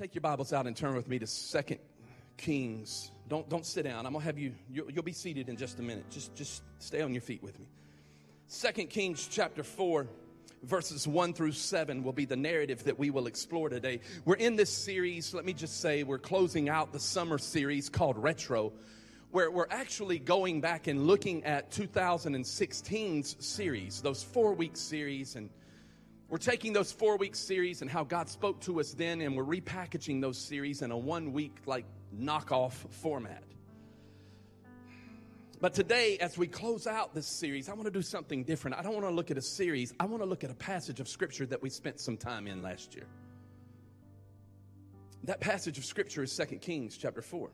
[0.00, 1.78] Take your Bibles out and turn with me to Second
[2.38, 3.12] Kings.
[3.28, 4.06] Don't don't sit down.
[4.06, 4.54] I'm gonna have you.
[4.72, 6.08] You'll, you'll be seated in just a minute.
[6.08, 7.66] Just just stay on your feet with me.
[8.46, 10.06] Second Kings chapter four,
[10.62, 14.00] verses one through seven will be the narrative that we will explore today.
[14.24, 15.34] We're in this series.
[15.34, 18.72] Let me just say we're closing out the summer series called Retro.
[19.32, 25.50] Where we're actually going back and looking at 2016's series, those four week series, and
[26.30, 29.44] we're taking those four week series and how God spoke to us then, and we're
[29.44, 31.84] repackaging those series in a one week, like,
[32.16, 33.42] knockoff format.
[35.60, 38.78] But today, as we close out this series, I want to do something different.
[38.78, 41.00] I don't want to look at a series, I want to look at a passage
[41.00, 43.06] of scripture that we spent some time in last year.
[45.24, 47.50] That passage of scripture is 2 Kings chapter 4.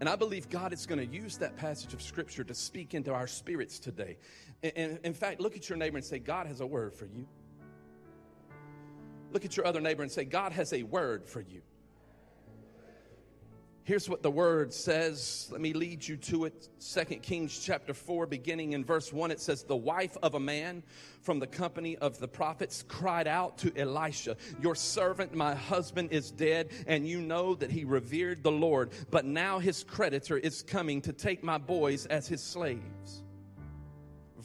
[0.00, 3.14] And I believe God is going to use that passage of scripture to speak into
[3.14, 4.18] our spirits today.
[4.62, 7.26] And, in fact, look at your neighbor and say, God has a word for you.
[9.32, 11.62] Look at your other neighbor and say, God has a word for you.
[13.86, 15.48] Here's what the word says.
[15.52, 16.68] Let me lead you to it.
[16.80, 20.82] Second Kings chapter 4, beginning in verse 1, it says, The wife of a man
[21.22, 26.32] from the company of the prophets cried out to Elisha, Your servant, my husband, is
[26.32, 31.00] dead, and you know that he revered the Lord, but now his creditor is coming
[31.02, 33.22] to take my boys as his slaves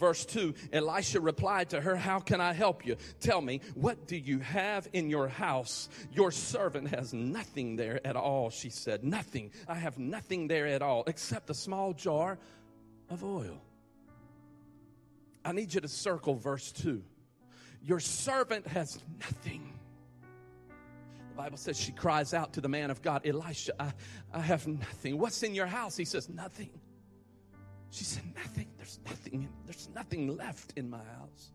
[0.02, 2.98] verse 2, Elisha replied to her, How can I help you?
[3.22, 5.88] Tell me, what do you have in your house?
[6.12, 9.04] Your servant has nothing there at all, she said.
[9.04, 9.52] Nothing.
[9.68, 12.40] I have nothing there at all except a small jar
[13.10, 13.62] of oil.
[15.46, 17.04] I need you to circle verse 2.
[17.84, 19.72] Your servant has nothing.
[21.30, 23.94] The Bible says she cries out to the man of God, Elisha, I,
[24.34, 25.20] I have nothing.
[25.20, 25.96] What's in your house?
[25.96, 26.72] He says, Nothing.
[27.92, 28.68] She said, Nothing.
[28.78, 29.50] There's nothing.
[29.66, 31.52] There's nothing left in my house.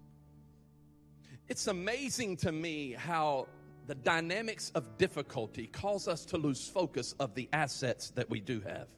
[1.48, 3.48] It's amazing to me how
[3.86, 8.60] the dynamics of difficulty cause us to lose focus of the assets that we do
[8.60, 8.88] have.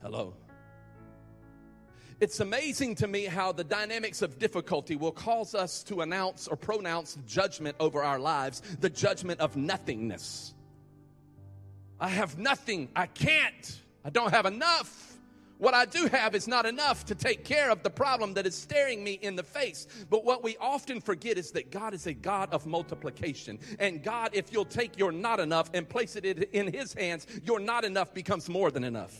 [0.00, 0.34] Hello.
[2.20, 6.56] It's amazing to me how the dynamics of difficulty will cause us to announce or
[6.56, 10.54] pronounce judgment over our lives, the judgment of nothingness.
[11.98, 12.88] I have nothing.
[12.94, 13.80] I can't.
[14.04, 15.09] I don't have enough.
[15.60, 18.54] What I do have is not enough to take care of the problem that is
[18.54, 19.86] staring me in the face.
[20.08, 23.58] But what we often forget is that God is a God of multiplication.
[23.78, 27.60] And God, if you'll take your not enough and place it in His hands, your
[27.60, 29.14] not enough becomes more than enough.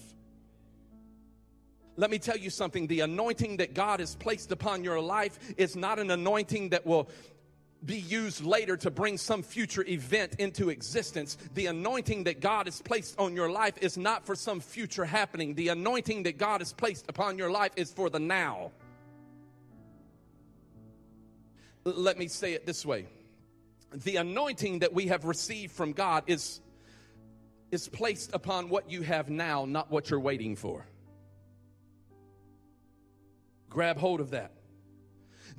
[1.96, 5.76] Let me tell you something the anointing that God has placed upon your life is
[5.76, 7.10] not an anointing that will
[7.84, 11.38] be used later to bring some future event into existence.
[11.54, 15.54] The anointing that God has placed on your life is not for some future happening.
[15.54, 18.72] The anointing that God has placed upon your life is for the now.
[21.84, 23.06] Let me say it this way
[23.92, 26.60] the anointing that we have received from God is,
[27.72, 30.86] is placed upon what you have now, not what you're waiting for.
[33.68, 34.52] Grab hold of that.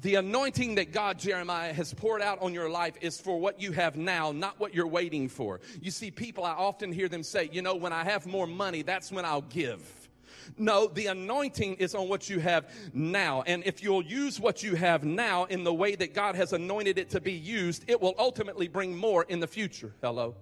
[0.02, 3.72] The anointing that God, Jeremiah, has poured out on your life is for what you
[3.74, 5.60] have now, not what you're waiting for.
[5.80, 8.82] You see, people, I often hear them say, you know, when I have more money,
[8.82, 10.10] that's when I'll give.
[10.58, 13.44] No, the anointing is on what you have now.
[13.46, 16.98] And if you'll use what you have now in the way that God has anointed
[16.98, 19.94] it to be used, it will ultimately bring more in the future.
[20.02, 20.36] Hello?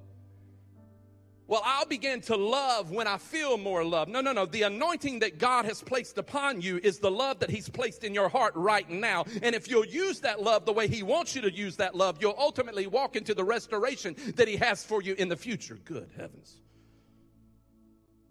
[1.50, 4.08] Well, I'll begin to love when I feel more love.
[4.08, 4.46] No, no, no.
[4.46, 8.14] The anointing that God has placed upon you is the love that He's placed in
[8.14, 9.26] your heart right now.
[9.42, 12.20] And if you'll use that love the way He wants you to use that love,
[12.22, 15.80] you'll ultimately walk into the restoration that He has for you in the future.
[15.86, 16.62] Good heavens.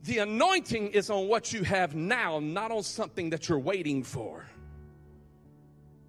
[0.05, 4.47] The anointing is on what you have now, not on something that you're waiting for.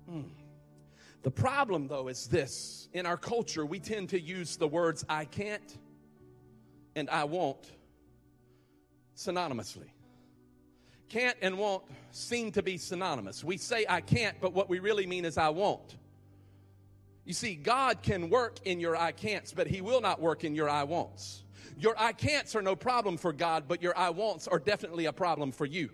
[0.07, 0.21] Hmm.
[1.23, 5.25] The problem, though, is this in our culture, we tend to use the words I
[5.25, 5.75] can't
[6.99, 7.71] and I won't
[9.15, 9.89] synonymously.
[11.09, 13.43] Can't and won't seem to be synonymous.
[13.43, 15.95] We say I can't, but what we really mean is I won't.
[17.25, 20.55] You see, God can work in your I can'ts, but He will not work in
[20.55, 21.43] your I won'ts.
[21.77, 25.13] Your I can'ts are no problem for God, but your I won'ts are definitely a
[25.13, 25.89] problem for you.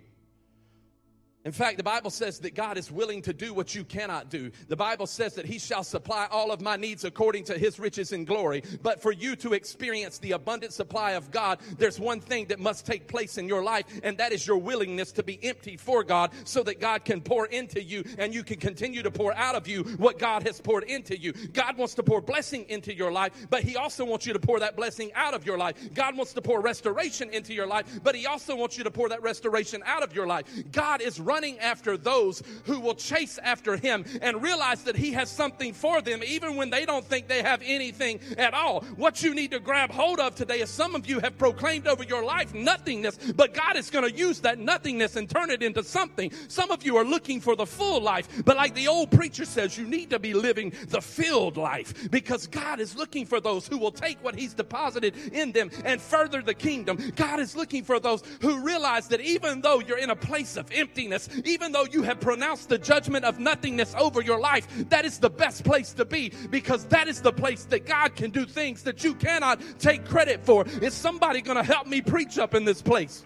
[1.45, 4.49] In fact, the Bible says that God is willing to do what you cannot do.
[4.67, 8.11] The Bible says that He shall supply all of my needs according to His riches
[8.13, 8.63] and glory.
[8.81, 12.87] But for you to experience the abundant supply of God, there's one thing that must
[12.87, 16.31] take place in your life, and that is your willingness to be empty for God
[16.45, 19.67] so that God can pour into you and you can continue to pour out of
[19.67, 21.31] you what God has poured into you.
[21.53, 24.59] God wants to pour blessing into your life, but He also wants you to pour
[24.61, 25.93] that blessing out of your life.
[25.93, 29.09] God wants to pour restoration into your life, but He also wants you to pour
[29.09, 30.45] that restoration out of your life.
[30.71, 35.11] God is running running after those who will chase after him and realize that he
[35.11, 38.79] has something for them, even when they don't think they have anything at all.
[38.95, 42.05] What you need to grab hold of today is some of you have proclaimed over
[42.05, 45.83] your life nothingness, but God is going to use that nothingness and turn it into
[45.83, 46.31] something.
[46.47, 49.77] Some of you are looking for the full life, but like the old preacher says,
[49.77, 53.77] you need to be living the filled life because God is looking for those who
[53.77, 57.11] will take what He's deposited in them and further the kingdom.
[57.17, 60.71] God is looking for those who realize that even though you're in a place of
[60.71, 65.19] emptiness, even though you have pronounced the judgment of nothingness over your life, that is
[65.19, 68.83] the best place to be because that is the place that God can do things
[68.83, 70.65] that you cannot take credit for.
[70.81, 73.23] Is somebody going to help me preach up in this place?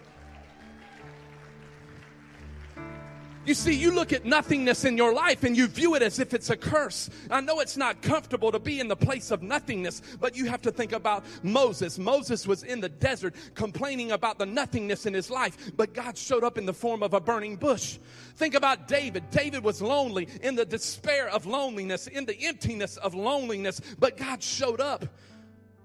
[3.50, 6.34] You see, you look at nothingness in your life and you view it as if
[6.34, 7.10] it's a curse.
[7.32, 10.62] I know it's not comfortable to be in the place of nothingness, but you have
[10.62, 11.98] to think about Moses.
[11.98, 16.44] Moses was in the desert complaining about the nothingness in his life, but God showed
[16.44, 17.98] up in the form of a burning bush.
[18.36, 19.28] Think about David.
[19.32, 24.44] David was lonely in the despair of loneliness, in the emptiness of loneliness, but God
[24.44, 25.06] showed up.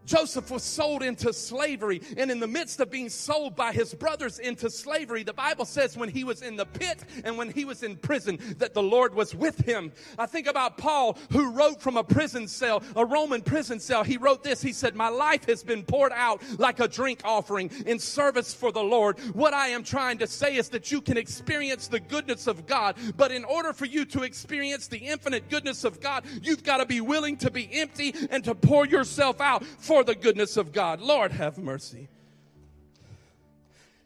[0.06, 4.40] Joseph was sold into slavery, and in the midst of being sold by his brothers
[4.40, 7.84] into slavery, the Bible says when he was in the pit and when he was
[7.84, 9.92] in prison, that the Lord was with him.
[10.18, 14.04] I think about Paul, who wrote from a prison cell, a Roman prison cell.
[14.04, 17.72] He wrote this He said, My life has been poured out like a drink offering
[17.86, 19.20] in service for the Lord.
[19.34, 22.96] What I am trying to say is that you can experience the goodness of God,
[23.18, 26.86] but in order for you to experience the infinite goodness of God, you've got to
[26.86, 30.74] be willing to be empty and to pour yourself out for for the goodness of
[30.74, 31.00] God.
[31.00, 32.10] Lord, have mercy.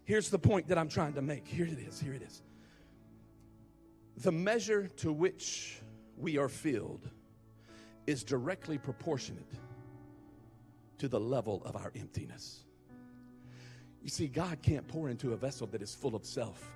[0.04, 1.48] Here's the point that I'm trying to make.
[1.48, 2.00] Here it is.
[2.00, 2.44] Here it is.
[4.18, 5.82] The measure to which
[6.16, 7.10] we are filled
[8.06, 9.50] is directly proportionate
[11.00, 12.66] to the level of our emptiness.
[14.04, 16.72] You see, God can't pour into a vessel that is full of self.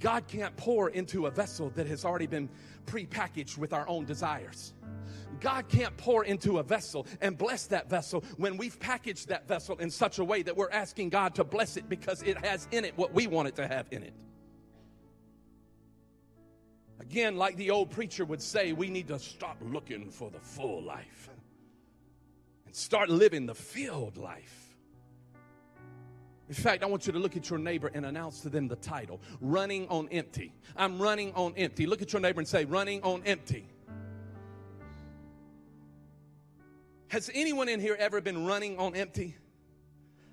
[0.00, 2.48] God can't pour into a vessel that has already been
[2.86, 4.74] prepackaged with our own desires.
[5.40, 9.76] God can't pour into a vessel and bless that vessel when we've packaged that vessel
[9.78, 12.84] in such a way that we're asking God to bless it because it has in
[12.84, 14.14] it what we want it to have in it.
[17.00, 20.82] Again, like the old preacher would say, we need to stop looking for the full
[20.82, 21.30] life
[22.66, 24.67] and start living the filled life.
[26.48, 28.76] In fact, I want you to look at your neighbor and announce to them the
[28.76, 30.52] title Running on Empty.
[30.76, 31.86] I'm running on empty.
[31.86, 33.68] Look at your neighbor and say, Running on Empty.
[37.08, 39.34] Has anyone in here ever been running on empty?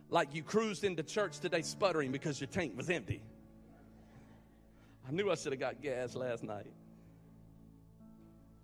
[0.10, 3.22] Like you cruised into church today sputtering because your tank was empty.
[5.08, 6.72] I knew I should have got gas last night.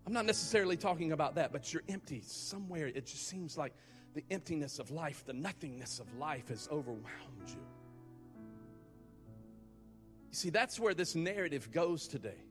[0.05, 2.87] I'm not necessarily talking about that, but you're empty somewhere.
[2.87, 3.73] It just seems like
[4.13, 7.55] the emptiness of life, the nothingness of life has overwhelmed you.
[10.29, 12.43] You see, that's where this narrative goes today.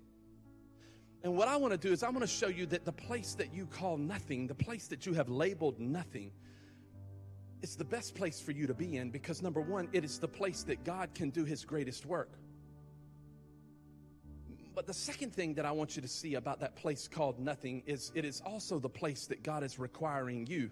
[1.23, 3.35] And what I want to do is I want to show you that the place
[3.35, 6.33] that you call nothing, the place that you have labeled nothing,
[7.63, 10.29] it's the best place for you to be in because number one, it is the
[10.29, 12.31] place that God can do his greatest work.
[14.75, 17.83] But the second thing that I want you to see about that place called nothing
[17.85, 20.71] is it is also the place that God is requiring you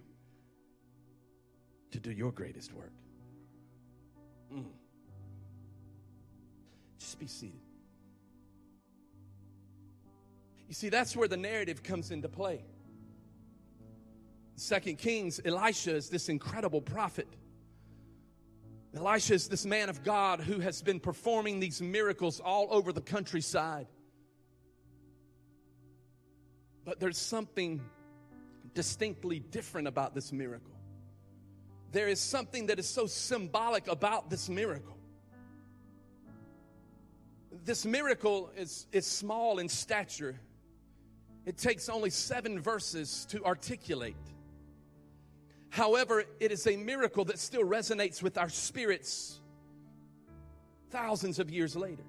[1.91, 2.93] to do your greatest work.
[4.53, 4.65] Mm.
[6.99, 7.61] Just be seated.
[10.69, 12.63] You see, that's where the narrative comes into play.
[14.57, 17.29] Second Kings, Elisha is this incredible prophet.
[18.95, 23.01] Elisha is this man of God who has been performing these miracles all over the
[23.01, 23.87] countryside.
[26.85, 27.81] But there's something
[28.75, 30.78] distinctly different about this miracle.
[31.91, 34.97] There is something that is so symbolic about this miracle.
[37.65, 40.39] This miracle is, is small in stature,
[41.47, 44.17] it takes only seven verses to articulate.
[45.71, 49.41] However, it is a miracle that still resonates with our spirits
[50.91, 52.05] thousands of years later.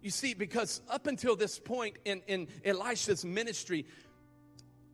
[0.00, 3.84] You see, because up until this point in, in Elisha's ministry,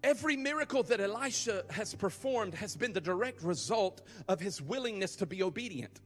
[0.05, 5.27] every miracle that Elisha has performed has been the direct result of his willingness to
[5.27, 6.01] be obedient.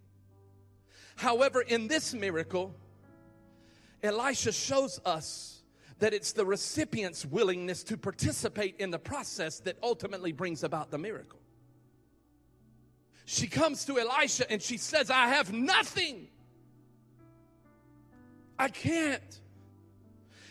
[1.16, 2.74] However, in this miracle,
[4.02, 5.62] Elisha shows us
[5.98, 10.98] that it's the recipient's willingness to participate in the process that ultimately brings about the
[10.98, 11.40] miracle.
[13.24, 16.28] She comes to Elisha and she says, I have nothing.
[18.58, 19.40] I can't.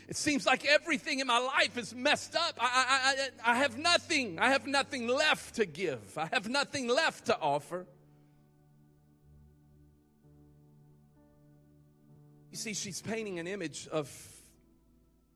[0.08, 2.58] It seems like everything in my life is messed up.
[2.60, 4.40] I, I, I, I have nothing.
[4.40, 6.18] I have nothing left to give.
[6.18, 7.86] I have nothing left to offer.
[12.52, 14.10] You see, she's painting an image of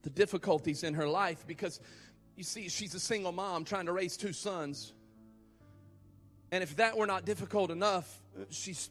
[0.03, 1.79] the difficulties in her life because
[2.37, 4.93] you see, she's a single mom trying to raise two sons.
[6.51, 8.89] And if that were not difficult enough, she's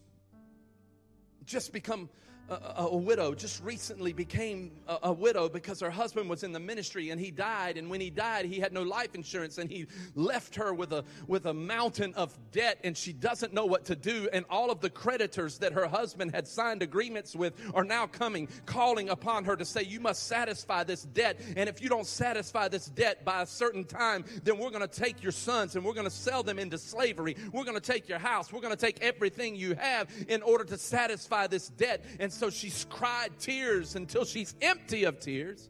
[1.47, 2.11] just become
[2.51, 6.61] a, a, widow just recently became a, a, widow because her husband was in the
[6.61, 7.77] ministry and he died.
[7.77, 11.05] And when he died he had no life insurance and he left her with a
[11.29, 14.29] with a mountain of debt and she doesn't know what to do.
[14.33, 18.49] And all of the creditors that her husband had signed agreements with are now coming
[18.67, 21.41] calling upon her to say you must satisfy this debt.
[21.57, 25.01] And if you don't satisfy this debt by a certain time then we're going to
[25.01, 27.37] take your sons and we're going to sell them into slavery.
[27.53, 28.53] We're going to take your house.
[28.53, 32.05] We're going to take everything you have in order to satisfy this debt.
[32.19, 35.69] And so she's cried tears until she's empty of tears.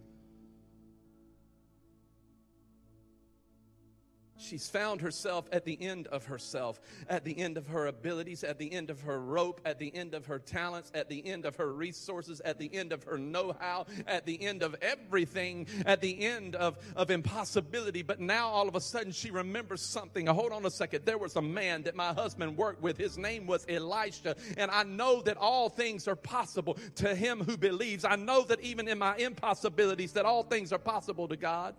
[4.40, 8.58] She's found herself at the end of herself, at the end of her abilities, at
[8.58, 11.56] the end of her rope, at the end of her talents, at the end of
[11.56, 16.00] her resources, at the end of her know how, at the end of everything, at
[16.00, 18.02] the end of, of impossibility.
[18.02, 20.26] But now all of a sudden she remembers something.
[20.26, 21.04] Hold on a second.
[21.04, 22.96] There was a man that my husband worked with.
[22.96, 24.36] His name was Elisha.
[24.56, 28.04] And I know that all things are possible to him who believes.
[28.04, 31.74] I know that even in my impossibilities, that all things are possible to God.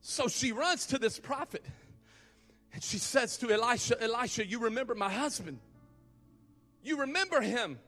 [0.00, 1.64] So she runs to this prophet
[2.72, 5.58] and she says to Elisha, Elisha, you remember my husband.
[6.82, 7.78] You remember him.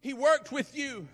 [0.00, 1.08] He worked with you.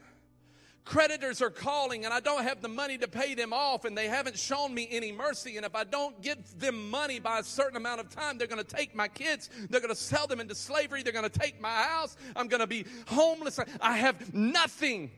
[0.84, 4.08] Creditors are calling, and I don't have the money to pay them off, and they
[4.08, 5.56] haven't shown me any mercy.
[5.56, 8.64] And if I don't give them money by a certain amount of time, they're going
[8.64, 11.60] to take my kids, they're going to sell them into slavery, they're going to take
[11.60, 13.60] my house, I'm going to be homeless.
[13.80, 15.10] I have nothing.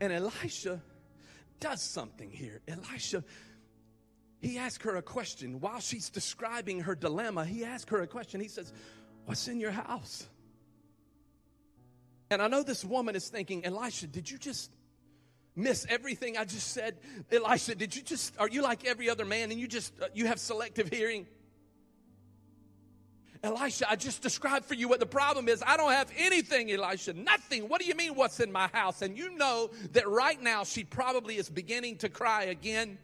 [0.00, 0.80] And Elisha
[1.60, 2.60] does something here.
[2.68, 3.24] Elisha,
[4.40, 5.60] he asks her a question.
[5.60, 8.40] While she's describing her dilemma, he asks her a question.
[8.40, 8.72] He says,
[9.24, 10.26] What's in your house?
[12.30, 14.70] And I know this woman is thinking, Elisha, did you just
[15.56, 16.98] miss everything I just said?
[17.30, 20.26] Elisha, did you just, are you like every other man and you just, uh, you
[20.26, 21.26] have selective hearing?
[23.44, 25.62] Elisha, I just described for you what the problem is.
[25.66, 27.12] I don't have anything, Elisha.
[27.12, 27.68] Nothing.
[27.68, 29.02] What do you mean, what's in my house?
[29.02, 32.96] And you know that right now she probably is beginning to cry again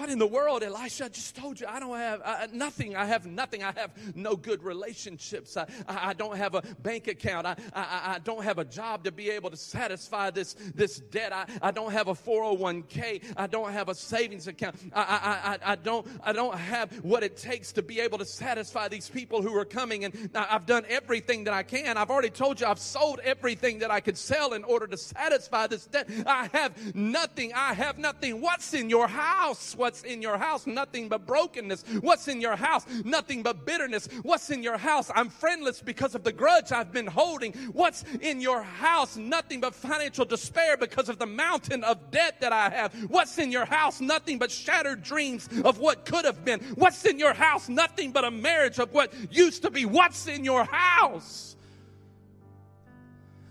[0.00, 1.04] what in the world, Elisha?
[1.04, 2.96] I just told you I don't have nothing.
[2.96, 3.62] I have nothing.
[3.62, 5.58] I have no good relationships.
[5.58, 7.46] I, I, I don't have a bank account.
[7.46, 11.34] I, I, I, don't have a job to be able to satisfy this, this debt.
[11.34, 13.24] I, I don't have a 401k.
[13.36, 14.76] I don't have a savings account.
[14.94, 18.24] I, I, I, I, don't, I don't have what it takes to be able to
[18.24, 20.06] satisfy these people who are coming.
[20.06, 21.98] And I've done everything that I can.
[21.98, 25.66] I've already told you I've sold everything that I could sell in order to satisfy
[25.66, 26.08] this debt.
[26.26, 27.52] I have nothing.
[27.52, 28.40] I have nothing.
[28.40, 29.76] What's in your house?
[29.76, 30.68] What What's in your house?
[30.68, 31.82] Nothing but brokenness.
[32.00, 32.86] What's in your house?
[33.04, 34.08] Nothing but bitterness.
[34.22, 35.10] What's in your house?
[35.16, 37.54] I'm friendless because of the grudge I've been holding.
[37.72, 39.16] What's in your house?
[39.16, 42.94] Nothing but financial despair because of the mountain of debt that I have.
[43.10, 44.00] What's in your house?
[44.00, 46.60] Nothing but shattered dreams of what could have been.
[46.76, 47.68] What's in your house?
[47.68, 49.86] Nothing but a marriage of what used to be.
[49.86, 51.56] What's in your house?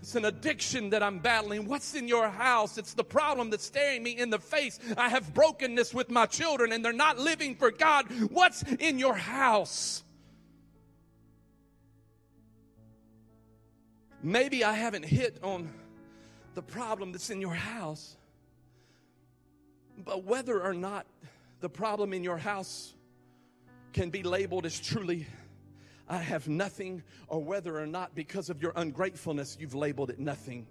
[0.00, 1.66] It's an addiction that I'm battling.
[1.66, 2.78] What's in your house?
[2.78, 4.78] It's the problem that's staring me in the face.
[4.96, 8.06] I have brokenness with my children and they're not living for God.
[8.30, 10.02] What's in your house?
[14.22, 15.70] Maybe I haven't hit on
[16.54, 18.16] the problem that's in your house,
[19.96, 21.06] but whether or not
[21.60, 22.94] the problem in your house
[23.92, 25.26] can be labeled as truly
[26.10, 30.66] I have nothing, or whether or not because of your ungratefulness you've labeled it nothing.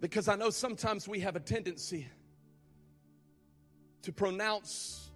[0.00, 2.08] Because I know sometimes we have a tendency
[4.02, 5.11] to pronounce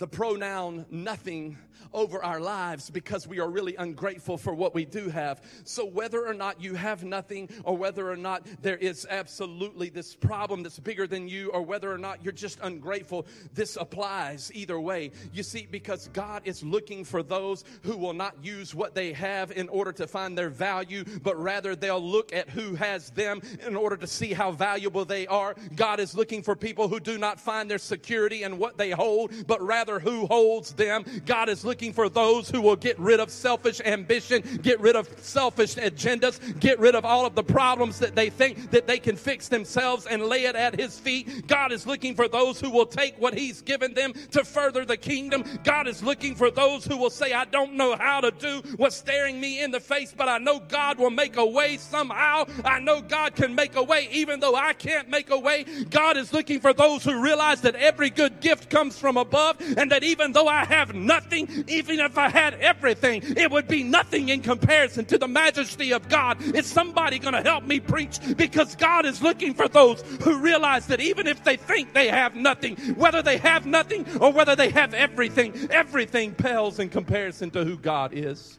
[0.00, 1.58] the pronoun nothing
[1.92, 5.42] over our lives because we are really ungrateful for what we do have.
[5.64, 10.14] So, whether or not you have nothing, or whether or not there is absolutely this
[10.14, 14.80] problem that's bigger than you, or whether or not you're just ungrateful, this applies either
[14.80, 15.10] way.
[15.32, 19.50] You see, because God is looking for those who will not use what they have
[19.52, 23.76] in order to find their value, but rather they'll look at who has them in
[23.76, 25.54] order to see how valuable they are.
[25.74, 29.32] God is looking for people who do not find their security in what they hold,
[29.46, 31.04] but rather who holds them.
[31.26, 35.08] God is looking for those who will get rid of selfish ambition, get rid of
[35.20, 39.16] selfish agendas, get rid of all of the problems that they think that they can
[39.16, 41.46] fix themselves and lay it at His feet.
[41.46, 44.96] God is looking for those who will take what He's given them to further the
[44.96, 45.44] kingdom.
[45.64, 48.96] God is looking for those who will say, I don't know how to do what's
[48.96, 52.44] staring me in the face, but I know God will make a way somehow.
[52.64, 55.64] I know God can make a way even though I can't make a way.
[55.90, 59.90] God is looking for those who realize that every good gift comes from above and
[59.90, 64.28] that even though I have nothing, even if I had everything, it would be nothing
[64.28, 66.38] in comparison to the majesty of God.
[66.54, 68.18] Is somebody going to help me preach?
[68.36, 72.36] Because God is looking for those who realize that even if they think they have
[72.36, 77.64] nothing, whether they have nothing or whether they have everything, everything pales in comparison to
[77.64, 78.58] who God is.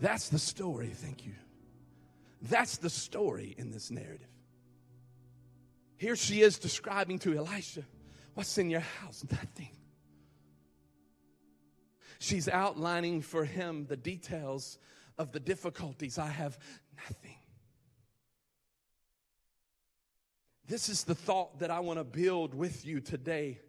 [0.00, 0.88] That's the story.
[0.88, 1.34] Thank you.
[2.42, 4.27] That's the story in this narrative.
[5.98, 7.82] Here she is describing to Elisha,
[8.34, 9.24] What's in your house?
[9.28, 9.70] Nothing.
[12.20, 14.78] She's outlining for him the details
[15.18, 16.18] of the difficulties.
[16.18, 16.56] I have
[16.96, 17.34] nothing.
[20.68, 23.60] This is the thought that I want to build with you today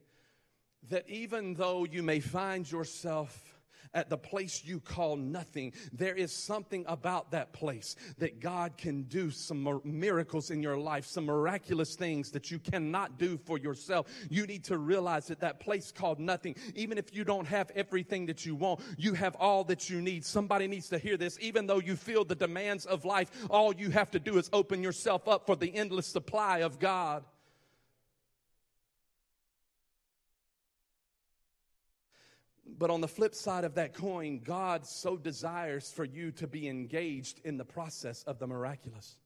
[0.89, 3.58] that even though you may find yourself
[3.93, 9.03] at the place you call nothing, there is something about that place that God can
[9.03, 14.07] do some miracles in your life, some miraculous things that you cannot do for yourself.
[14.29, 18.25] You need to realize that that place called nothing, even if you don't have everything
[18.27, 20.25] that you want, you have all that you need.
[20.25, 21.37] Somebody needs to hear this.
[21.41, 24.83] Even though you feel the demands of life, all you have to do is open
[24.83, 27.23] yourself up for the endless supply of God.
[32.77, 36.67] But on the flip side of that coin, God so desires for you to be
[36.67, 39.17] engaged in the process of the miraculous.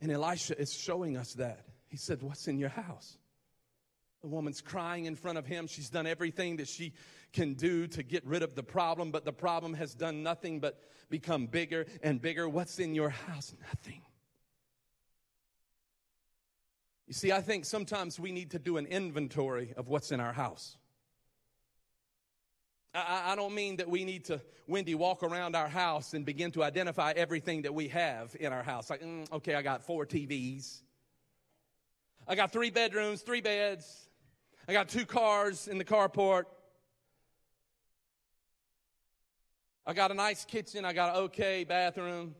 [0.00, 1.66] And Elisha is showing us that.
[1.88, 3.18] He said, What's in your house?
[4.22, 5.66] The woman's crying in front of him.
[5.66, 6.92] She's done everything that she
[7.32, 10.78] can do to get rid of the problem, but the problem has done nothing but
[11.08, 12.48] become bigger and bigger.
[12.48, 13.54] What's in your house?
[13.60, 14.02] Nothing.
[17.06, 20.32] You see, I think sometimes we need to do an inventory of what's in our
[20.32, 20.76] house.
[22.94, 26.50] I, I, don't mean that we need to, Wendy, walk around our house and begin
[26.52, 28.90] to identify everything that we have in our house.
[28.90, 30.80] Like, mm, okay, I got four TVs.
[32.26, 34.08] I got three bedrooms, three beds.
[34.66, 36.44] I got two cars in the carport.
[39.86, 40.84] I got a nice kitchen.
[40.84, 42.34] I got an okay bathroom.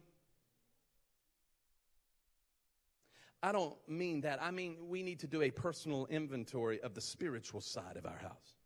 [3.42, 4.42] I don't mean that.
[4.42, 8.18] I mean, we need to do a personal inventory of the spiritual side of our
[8.18, 8.59] house.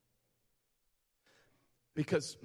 [1.95, 2.37] Because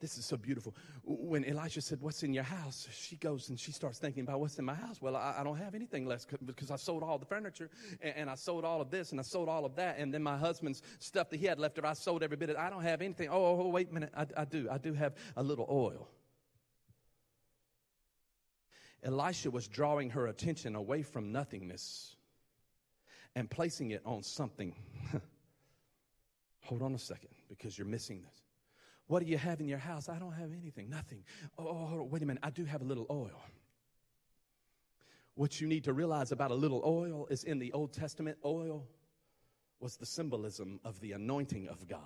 [0.00, 0.74] this is so beautiful.
[1.02, 2.86] When Elisha said, What's in your house?
[2.92, 5.00] She goes and she starts thinking about what's in my house.
[5.00, 7.70] Well, I, I don't have anything less because I sold all the furniture
[8.02, 9.96] and, and, I sold all of this and I sold all of that.
[9.98, 12.56] And then my husband's stuff that he had left over, I sold every bit of
[12.56, 12.58] it.
[12.58, 13.28] I don't have anything.
[13.30, 14.12] Oh, oh, oh wait a minute.
[14.14, 14.68] I, I do.
[14.70, 16.08] I do have a little oil.
[19.02, 22.16] Elisha was drawing her attention away from nothingness
[23.34, 24.74] and placing it on something.
[26.64, 28.45] Hold on a second because you're missing this.
[29.06, 30.08] What do you have in your house?
[30.08, 31.22] I don't have anything, nothing.
[31.58, 32.42] Oh, oh, oh, wait a minute.
[32.42, 33.40] I do have a little oil.
[35.34, 38.86] What you need to realize about a little oil is in the Old Testament, oil
[39.80, 42.00] was the symbolism of the anointing of God,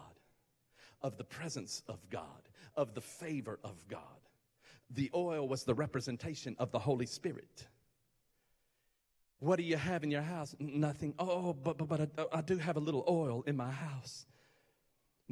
[1.00, 4.00] of the presence of God, of the favor of God.
[4.90, 7.68] The oil was the representation of the Holy Spirit.
[9.38, 10.54] What do you have in your house?
[10.58, 11.14] Nothing.
[11.18, 14.26] Oh, oh, but, but, but I, I do have a little oil in my house.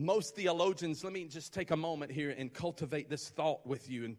[0.00, 4.04] Most theologians, let me just take a moment here and cultivate this thought with you.
[4.04, 4.16] And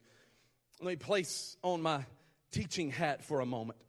[0.82, 2.04] let me place on my
[2.52, 3.80] teaching hat for a moment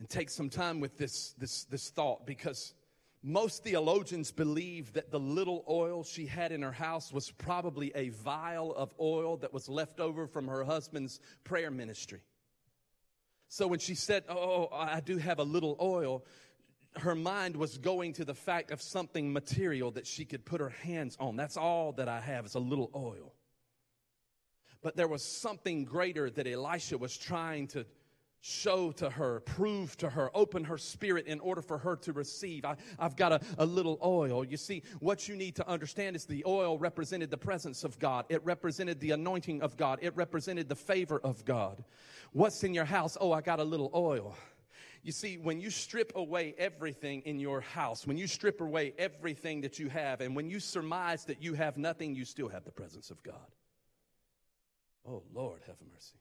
[0.00, 2.74] and take some time with this, this, this thought because
[3.22, 8.08] most theologians believe that the little oil she had in her house was probably a
[8.08, 12.22] vial of oil that was left over from her husband's prayer ministry.
[13.46, 16.24] So when she said, Oh, oh, oh I do have a little oil,
[16.96, 20.70] her mind was going to the fact of something material that she could put her
[20.70, 21.36] hands on.
[21.36, 23.34] That's all that I have is a little oil.
[24.82, 27.84] But there was something greater that Elisha was trying to
[28.42, 32.64] show to her, prove to her, open her spirit in order for her to receive.
[32.64, 34.44] I, have got a, a little oil.
[34.44, 38.24] You see, what you need to understand is the oil represented the presence of God,
[38.30, 41.84] it represented the anointing of God, it represented the favor of God.
[42.32, 43.18] What's in your house?
[43.20, 44.34] Oh, I got a little oil.
[45.02, 49.62] You see, when you strip away everything in your house, when you strip away everything
[49.62, 52.72] that you have, and when you surmise that you have nothing, you still have the
[52.72, 53.34] presence of God.
[55.08, 56.16] Oh, Lord, have mercy.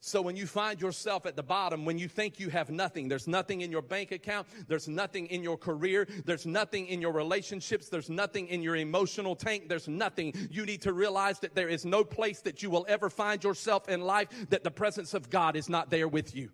[0.00, 3.26] So when you find yourself at the bottom, when you think you have nothing, there's
[3.26, 7.88] nothing in your bank account, there's nothing in your career, there's nothing in your relationships,
[7.88, 10.34] there's nothing in your emotional tank, there's nothing.
[10.50, 13.88] You need to realize that there is no place that you will ever find yourself
[13.88, 16.50] in life that the presence of God is not there with you.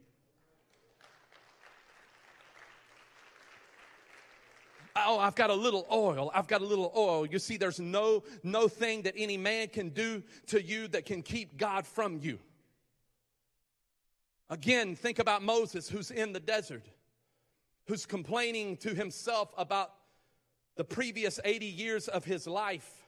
[5.06, 6.30] Oh i've got a little oil.
[6.34, 7.26] I've got a little oil.
[7.26, 11.22] You see there's no no thing that any man can do to you that can
[11.22, 12.38] keep god from you.
[14.48, 16.86] Again think about moses who's in the desert
[17.86, 19.92] who's complaining to himself about
[20.76, 22.99] the previous 80 years of his life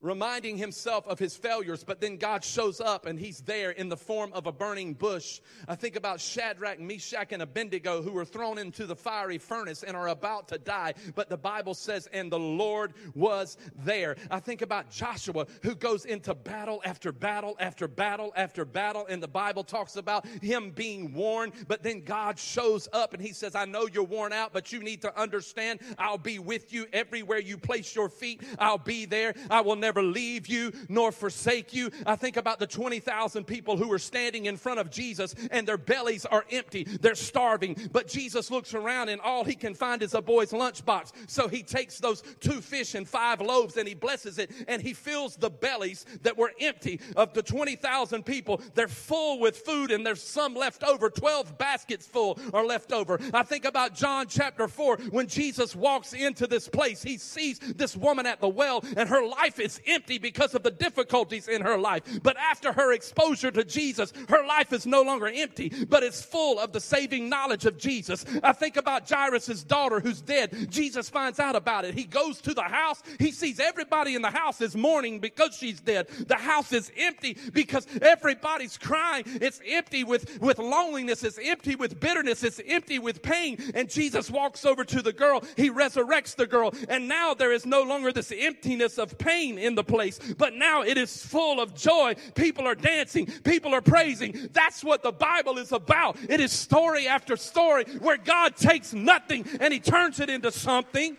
[0.00, 3.96] reminding himself of his failures, but then God shows up and he's there in the
[3.96, 5.40] form of a burning bush.
[5.66, 9.96] I think about Shadrach, Meshach, and Abednego who were thrown into the fiery furnace and
[9.96, 14.16] are about to die, but the Bible says, and the Lord was there.
[14.30, 19.20] I think about Joshua who goes into battle after battle after battle after battle, and
[19.20, 23.56] the Bible talks about him being worn, but then God shows up and he says,
[23.56, 27.38] I know you're worn out, but you need to understand I'll be with you everywhere
[27.38, 28.42] you place your feet.
[28.60, 29.34] I'll be there.
[29.50, 31.90] I will never never leave you nor forsake you.
[32.04, 35.78] I think about the 20,000 people who were standing in front of Jesus and their
[35.78, 36.84] bellies are empty.
[36.84, 37.88] They're starving.
[37.90, 41.12] But Jesus looks around and all he can find is a boy's lunchbox.
[41.26, 44.92] So he takes those two fish and five loaves and he blesses it and he
[44.92, 48.60] fills the bellies that were empty of the 20,000 people.
[48.74, 51.08] They're full with food and there's some left over.
[51.08, 53.18] 12 baskets full are left over.
[53.32, 57.02] I think about John chapter 4 when Jesus walks into this place.
[57.02, 60.70] He sees this woman at the well and her life is empty because of the
[60.70, 62.02] difficulties in her life.
[62.22, 66.58] But after her exposure to Jesus, her life is no longer empty, but it's full
[66.58, 68.24] of the saving knowledge of Jesus.
[68.42, 70.70] I think about Jairus' daughter who's dead.
[70.70, 71.94] Jesus finds out about it.
[71.94, 73.02] He goes to the house.
[73.18, 76.08] He sees everybody in the house is mourning because she's dead.
[76.08, 79.24] The house is empty because everybody's crying.
[79.26, 81.24] It's empty with, with loneliness.
[81.24, 82.42] It's empty with bitterness.
[82.42, 83.58] It's empty with pain.
[83.74, 85.42] And Jesus walks over to the girl.
[85.56, 86.72] He resurrects the girl.
[86.88, 90.82] And now there is no longer this emptiness of pain in the place, but now
[90.82, 92.16] it is full of joy.
[92.34, 94.48] People are dancing, people are praising.
[94.52, 96.16] That's what the Bible is about.
[96.28, 101.16] It is story after story where God takes nothing and he turns it into something.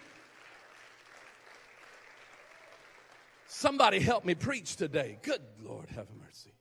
[3.48, 5.20] Somebody help me preach today.
[5.22, 6.54] Good Lord, have mercy.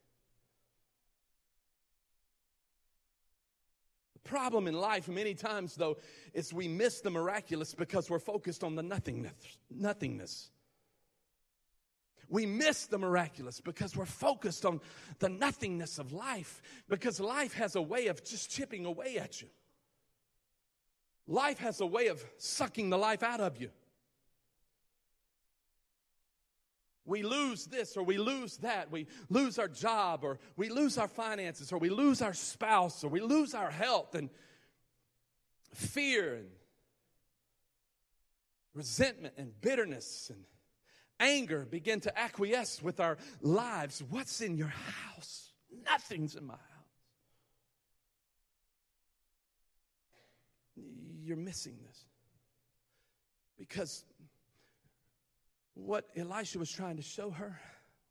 [4.14, 5.98] The problem in life, many times, though,
[6.34, 9.32] is we miss the miraculous because we're focused on the nothingness.
[9.70, 10.50] nothingness.
[12.28, 14.80] We miss the miraculous because we're focused on
[15.18, 19.48] the nothingness of life, because life has a way of just chipping away at you.
[21.26, 23.70] Life has a way of sucking the life out of you.
[27.04, 28.90] We lose this or we lose that.
[28.90, 33.08] We lose our job or we lose our finances or we lose our spouse or
[33.08, 34.28] we lose our health and
[35.72, 36.48] fear and
[38.74, 40.44] resentment and bitterness and
[41.20, 44.02] anger begin to acquiesce with our lives.
[44.10, 45.52] What's in your house?
[45.84, 46.62] Nothing's in my house.
[51.22, 52.04] You're missing this.
[53.58, 54.04] Because
[55.74, 57.60] what Elisha was trying to show her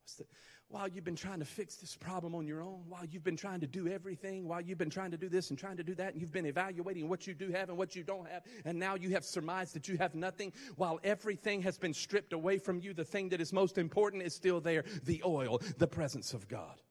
[0.03, 0.27] was that
[0.69, 3.59] while you've been trying to fix this problem on your own, while you've been trying
[3.61, 6.13] to do everything, while you've been trying to do this and trying to do that,
[6.13, 8.95] and you've been evaluating what you do have and what you don't have, and now
[8.95, 12.93] you have surmised that you have nothing, while everything has been stripped away from you,
[12.93, 16.81] the thing that is most important is still there the oil, the presence of God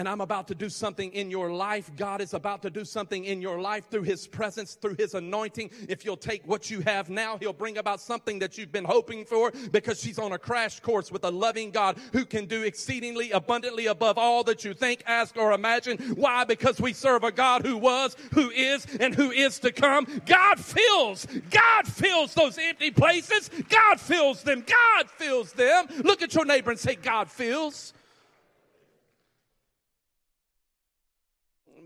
[0.00, 1.90] and I'm about to do something in your life.
[1.94, 5.70] God is about to do something in your life through His presence, through His anointing.
[5.90, 9.26] If you'll take what you have now, He'll bring about something that you've been hoping
[9.26, 13.30] for because she's on a crash course with a loving God who can do exceedingly
[13.32, 15.98] abundantly above all that you think, ask, or imagine.
[16.14, 16.44] Why?
[16.44, 20.06] Because we serve a God who was, who is, and who is to come.
[20.24, 23.50] God fills, God fills those empty places.
[23.68, 24.64] God fills them.
[24.66, 25.88] God fills them.
[25.98, 27.92] Look at your neighbor and say, God fills.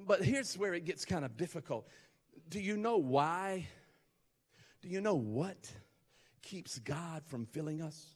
[0.07, 1.89] But here's where it gets kind of difficult.
[2.49, 3.67] Do you know why?
[4.83, 5.73] Do you know what
[6.43, 8.15] keeps God from filling us?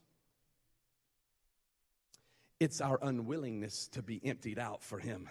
[2.61, 5.29] It's our unwillingness to be emptied out for Him.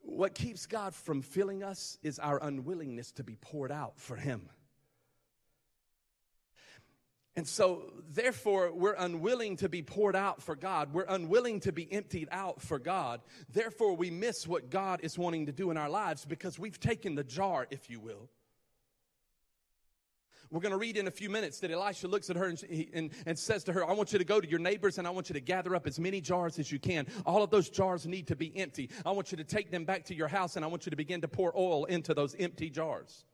[0.00, 4.48] What keeps God from filling us is our unwillingness to be poured out for Him.
[7.38, 10.92] And so, therefore, we're unwilling to be poured out for God.
[10.92, 13.20] We're unwilling to be emptied out for God.
[13.52, 17.14] Therefore, we miss what God is wanting to do in our lives because we've taken
[17.14, 18.28] the jar, if you will.
[20.50, 23.10] We're going to read in a few minutes that Elisha looks at her and, and,
[23.24, 25.28] and, says to her, I want you to go to your neighbors and I want
[25.28, 27.06] you to gather up as many jars as you can.
[27.24, 28.90] All of those jars need to be empty.
[29.06, 30.96] I want you to take them back to your house and I want you to
[30.96, 33.26] begin to pour oil into those empty jars.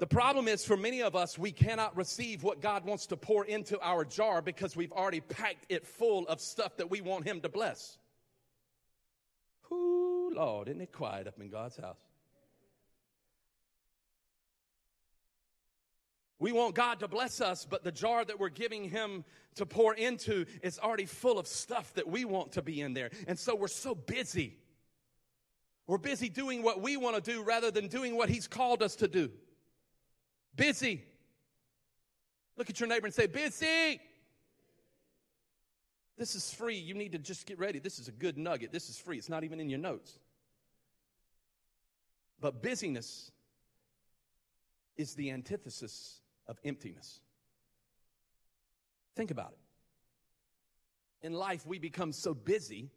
[0.00, 3.44] The problem is for many of us, we cannot receive what God wants to pour
[3.44, 7.42] into our jar because we've already packed it full of stuff that we want Him
[7.42, 7.98] to bless.
[9.70, 12.00] Ooh, Lord, isn't it quiet up in God's house?
[16.38, 19.22] We want God to bless us, but the jar that we're giving Him
[19.56, 23.10] to pour into is already full of stuff that we want to be in there.
[23.28, 24.56] And so we're so busy
[25.86, 28.96] We're busy doing what we want to do rather than doing what He's called us
[28.96, 29.28] to do.
[30.54, 31.04] Busy.
[32.56, 34.00] Look at your neighbor and say, Busy.
[36.18, 36.76] This is free.
[36.76, 37.78] You need to just get ready.
[37.78, 38.72] This is a good nugget.
[38.72, 39.16] This is free.
[39.16, 40.18] It's not even in your notes.
[42.40, 43.30] But busyness
[44.98, 47.20] is the antithesis of emptiness.
[49.16, 51.26] Think about it.
[51.26, 52.90] In life, we become so busy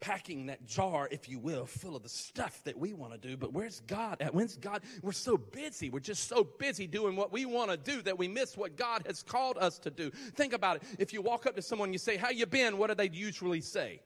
[0.00, 3.36] packing that jar, if you will, full of the stuff that we want to do.
[3.36, 4.34] But where's God at?
[4.34, 4.82] When's God?
[5.02, 5.90] We're so busy.
[5.90, 9.04] We're just so busy doing what we want to do that we miss what God
[9.06, 10.10] has called us to do.
[10.10, 10.82] Think about it.
[10.98, 12.78] If you walk up to someone and you say, How you been?
[12.78, 14.00] What do they usually say?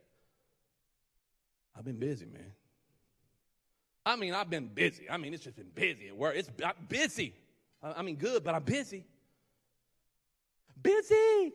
[1.76, 2.52] I've been busy, man.
[4.04, 5.08] I mean, I've been busy.
[5.10, 6.34] I mean, it's just been busy at work.
[6.36, 7.34] It's I'm busy.
[7.82, 9.04] I mean, good, but I'm busy.
[10.82, 11.52] Busy.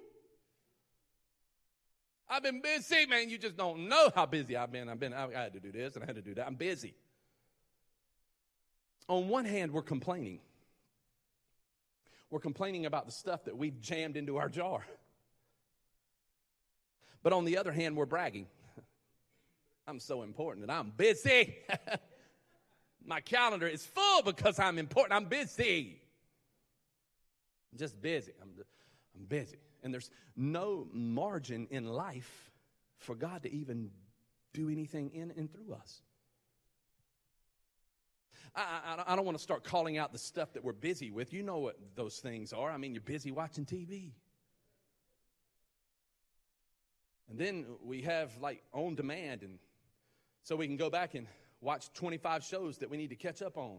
[2.36, 3.30] I've been busy, man.
[3.30, 4.90] You just don't know how busy I've been.
[4.90, 6.46] I've been, I had to do this and I had to do that.
[6.46, 6.94] I'm busy.
[9.08, 10.40] On one hand, we're complaining.
[12.30, 14.86] We're complaining about the stuff that we've jammed into our jar.
[17.24, 18.48] But on the other hand, we're bragging.
[19.88, 21.56] I'm so important and I'm busy.
[23.06, 25.14] My calendar is full because I'm important.
[25.14, 26.02] I'm busy.
[27.72, 28.34] I'm just busy.
[28.42, 28.50] I'm,
[29.16, 29.58] I'm busy.
[29.86, 32.52] And there's no margin in life
[32.98, 33.92] for God to even
[34.52, 36.02] do anything in and through us.
[38.56, 38.64] I,
[38.98, 41.34] I, I, don't want to start calling out the stuff that we're busy with.
[41.34, 42.72] You know what those things are.
[42.72, 44.14] I mean, you're busy watching TV.
[47.30, 49.60] And then we have like on demand, and
[50.42, 51.28] so we can go back and
[51.62, 53.78] watch 25 shows that we need to catch up on.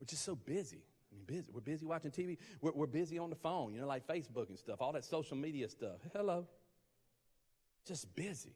[0.00, 0.84] We're just so busy.
[1.10, 1.50] I mean, busy.
[1.52, 2.38] We're busy watching TV.
[2.60, 5.36] We're, we're busy on the phone, you know, like Facebook and stuff, all that social
[5.36, 5.98] media stuff.
[6.14, 6.46] Hello.
[7.86, 8.54] Just busy.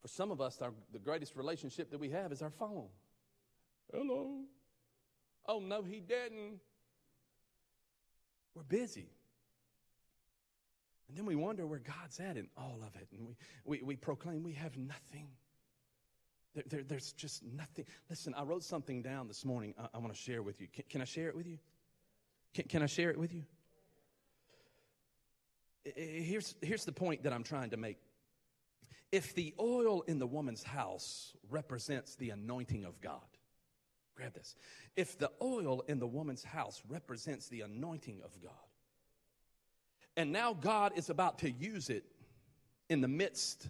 [0.00, 2.88] For some of us, our, the greatest relationship that we have is our phone.
[3.92, 4.44] Hello.
[5.46, 6.60] Oh, no, he didn't.
[8.54, 9.10] We're busy.
[11.08, 13.08] And then we wonder where God's at in all of it.
[13.12, 15.28] And we, we, we proclaim we have nothing.
[16.54, 17.84] There, there, there's just nothing.
[18.08, 20.66] Listen, I wrote something down this morning I, I want to share with you.
[20.72, 21.58] Can, can, I share it with you?
[22.54, 23.44] Can, can I share it with you?
[25.84, 27.98] Here's, here's the point that I'm trying to make.
[29.12, 33.20] If the oil in the woman's house represents the anointing of God,
[34.14, 34.54] grab this.
[34.96, 38.52] If the oil in the woman's house represents the anointing of God,
[40.16, 42.04] and now God is about to use it
[42.88, 43.68] in the midst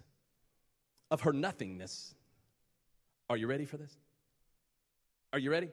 [1.09, 2.13] of her nothingness,
[3.31, 3.97] are you ready for this?
[5.31, 5.69] Are you ready?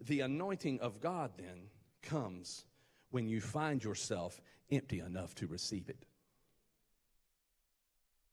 [0.00, 1.68] The anointing of God then
[2.02, 2.64] comes
[3.12, 6.04] when you find yourself empty enough to receive it.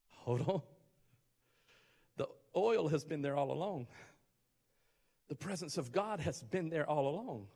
[0.09, 0.61] Hold on.
[2.17, 3.85] The oil has been there all along.
[5.27, 7.49] The presence of God has been there all along.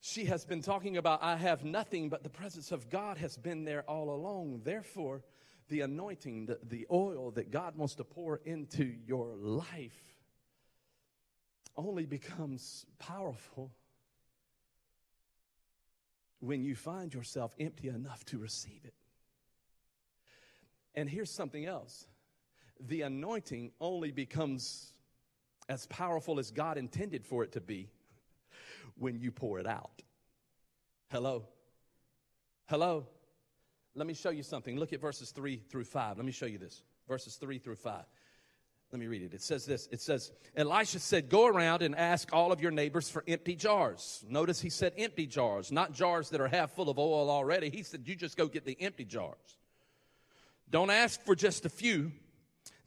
[0.00, 3.64] She has been talking about, I have nothing, but the presence of God has been
[3.64, 4.62] there all along.
[4.64, 5.22] Therefore,
[5.68, 10.14] the anointing, the, the oil that God wants to pour into your life
[11.76, 13.72] only becomes powerful
[16.40, 18.94] when you find yourself empty enough to receive it.
[20.94, 22.06] And here's something else
[22.80, 24.92] the anointing only becomes
[25.68, 27.88] as powerful as God intended for it to be
[28.98, 30.02] when you pour it out.
[31.10, 31.44] Hello?
[32.66, 33.06] Hello?
[33.94, 34.78] Let me show you something.
[34.78, 36.16] Look at verses 3 through 5.
[36.16, 36.82] Let me show you this.
[37.08, 38.04] Verses 3 through 5.
[38.90, 39.34] Let me read it.
[39.34, 39.88] It says this.
[39.90, 44.24] It says, Elisha said, Go around and ask all of your neighbors for empty jars.
[44.28, 47.70] Notice he said empty jars, not jars that are half full of oil already.
[47.70, 49.58] He said, You just go get the empty jars.
[50.70, 52.12] Don't ask for just a few.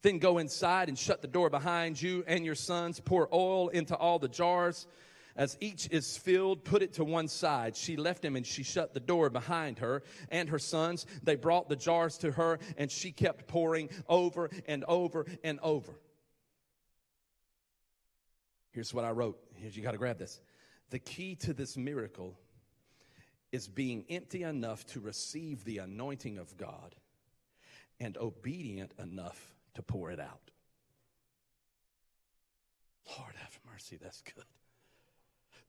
[0.01, 2.99] Then go inside and shut the door behind you and your sons.
[2.99, 4.87] Pour oil into all the jars
[5.37, 7.75] as each is filled, put it to one side.
[7.75, 11.05] She left him and she shut the door behind her and her sons.
[11.23, 15.93] They brought the jars to her and she kept pouring over and over and over.
[18.71, 19.39] Here's what I wrote.
[19.55, 20.41] Here's, you got to grab this.
[20.89, 22.37] The key to this miracle
[23.51, 26.95] is being empty enough to receive the anointing of God
[27.99, 30.51] and obedient enough to pour it out.
[33.17, 34.43] Lord have mercy, that's good.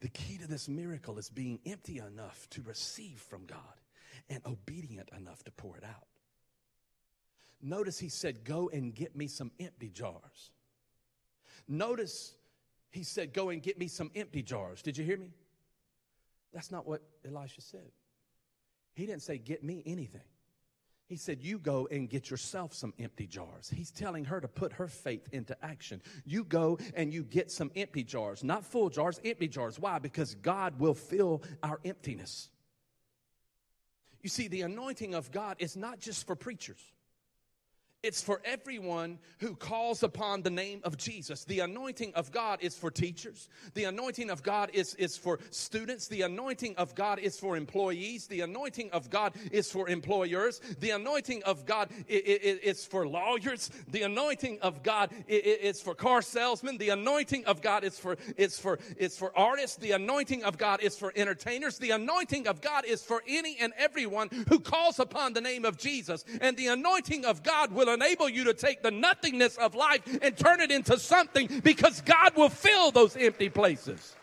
[0.00, 3.58] The key to this miracle is being empty enough to receive from God
[4.30, 6.06] and obedient enough to pour it out.
[7.60, 10.50] Notice he said, Go and get me some empty jars.
[11.66, 12.34] Notice
[12.90, 14.82] he said, Go and get me some empty jars.
[14.82, 15.30] Did you hear me?
[16.52, 17.90] That's not what Elisha said.
[18.94, 20.20] He didn't say, Get me anything.
[21.08, 23.72] He said, You go and get yourself some empty jars.
[23.74, 26.02] He's telling her to put her faith into action.
[26.26, 29.78] You go and you get some empty jars, not full jars, empty jars.
[29.78, 29.98] Why?
[29.98, 32.50] Because God will fill our emptiness.
[34.22, 36.80] You see, the anointing of God is not just for preachers.
[38.04, 41.42] It's for everyone who calls upon the name of Jesus.
[41.42, 43.48] The anointing of God is for teachers.
[43.74, 46.06] The anointing of God is, is for students.
[46.06, 48.28] The anointing of God is for employees.
[48.28, 50.60] The anointing of God is for employers.
[50.78, 53.68] The anointing of God is for lawyers.
[53.88, 56.78] The anointing of God is for car salesmen.
[56.78, 59.76] The anointing of God is for, is for, is for artists.
[59.76, 61.78] The anointing of God is for entertainers.
[61.78, 65.76] The anointing of God is for any and everyone who calls upon the name of
[65.76, 66.24] Jesus.
[66.40, 70.02] And the anointing of God will will enable you to take the nothingness of life
[70.22, 74.14] and turn it into something because God will fill those empty places.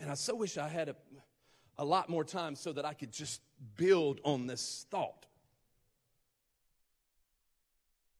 [0.00, 0.96] And I so wish I had a,
[1.76, 3.40] a lot more time so that I could just
[3.76, 5.26] build on this thought.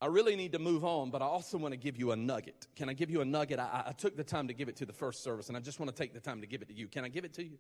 [0.01, 2.67] I really need to move on, but I also want to give you a nugget.
[2.77, 3.59] Can I give you a nugget?
[3.59, 5.81] I, I, took the time to give it to the first service, and I just
[5.81, 6.87] want to take the time to give it to you.
[6.87, 7.59] Can I give it to you?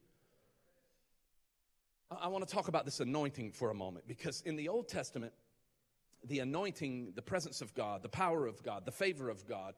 [2.10, 5.32] I want to talk about this anointing for a moment because in the Old Testament,
[6.24, 9.74] the anointing, the presence of God, the power of God, the favor of God,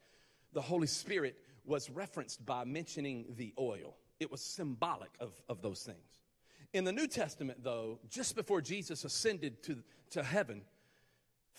[0.53, 3.97] the Holy Spirit was referenced by mentioning the oil.
[4.21, 6.21] It was symbolic of, of those things.
[6.73, 9.79] In the New Testament, though, just before Jesus ascended to,
[10.11, 10.63] to heaven,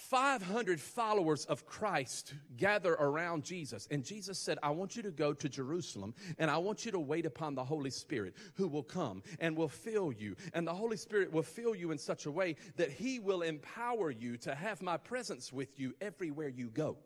[0.09, 3.87] 500 followers of Christ gather around Jesus.
[3.91, 6.99] And Jesus said, I want you to go to Jerusalem and I want you to
[6.99, 10.35] wait upon the Holy Spirit who will come and will fill you.
[10.53, 14.11] And the Holy Spirit will fill you in such a way that he will empower
[14.11, 16.97] you to have my presence with you everywhere you go.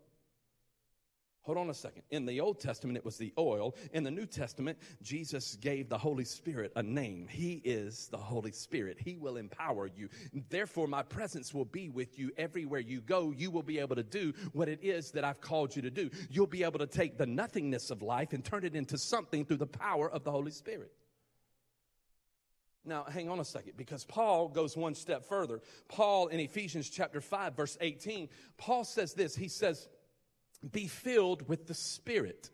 [1.46, 2.02] Hold on a second.
[2.10, 3.76] In the Old Testament, it was the oil.
[3.94, 7.28] In the New Testament, Jesus gave the Holy Spirit a name.
[7.30, 8.98] He is the Holy Spirit.
[9.00, 10.10] He will empower you.
[10.50, 13.30] Therefore, my presence will be with you everywhere you go.
[13.30, 16.10] You will be able to do what it is that I've called you to do.
[16.32, 19.58] You'll be able to take the nothingness of life and turn it into something through
[19.58, 20.92] the power of the Holy Spirit.
[22.84, 25.62] Now, hang on a second, because Paul goes one step further.
[25.90, 29.36] Paul in Ephesians chapter 5, verse 18, Paul says this.
[29.36, 29.88] He says,
[30.72, 32.50] be filled with the Spirit.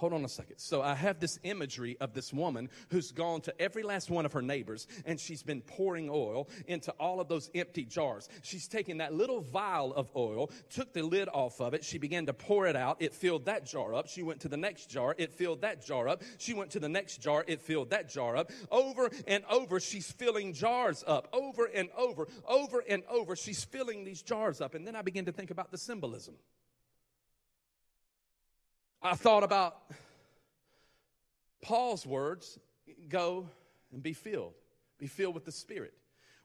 [0.00, 0.56] Hold on a second.
[0.56, 4.32] So I have this imagery of this woman who's gone to every last one of
[4.32, 8.26] her neighbors and she's been pouring oil into all of those empty jars.
[8.40, 11.84] She's taken that little vial of oil, took the lid off of it.
[11.84, 12.96] She began to pour it out.
[13.02, 14.08] It filled that jar up.
[14.08, 15.14] She went to the next jar.
[15.18, 16.22] It filled that jar up.
[16.38, 17.44] She went to the next jar.
[17.46, 18.50] It filled that jar up.
[18.70, 21.28] Over and over, she's filling jars up.
[21.30, 24.74] Over and over, over and over, she's filling these jars up.
[24.74, 26.36] And then I begin to think about the symbolism.
[29.02, 29.78] I thought about
[31.62, 32.58] Paul's words
[33.08, 33.48] go
[33.92, 34.54] and be filled,
[34.98, 35.94] be filled with the Spirit.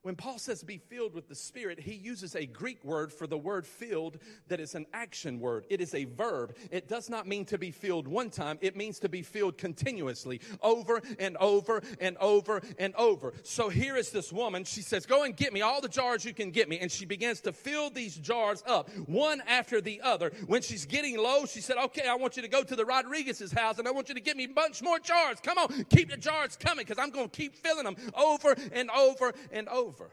[0.05, 3.39] When Paul says be filled with the Spirit, he uses a Greek word for the
[3.39, 5.65] word filled that is an action word.
[5.67, 6.55] It is a verb.
[6.69, 10.41] It does not mean to be filled one time, it means to be filled continuously,
[10.61, 13.33] over and over and over and over.
[13.41, 14.63] So here is this woman.
[14.63, 16.77] She says, Go and get me all the jars you can get me.
[16.77, 20.31] And she begins to fill these jars up, one after the other.
[20.45, 23.51] When she's getting low, she said, Okay, I want you to go to the Rodriguez's
[23.51, 25.39] house and I want you to get me a bunch more jars.
[25.41, 28.91] Come on, keep the jars coming because I'm going to keep filling them over and
[28.91, 30.09] over and over over.